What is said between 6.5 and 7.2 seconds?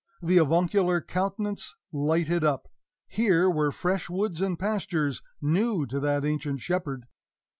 shepherd.